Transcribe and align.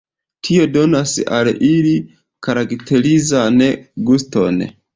Tio 0.47 0.63
donas 0.77 1.13
al 1.39 1.49
ili 1.67 1.93
karakterizan 2.49 3.63
guston. 4.11 4.63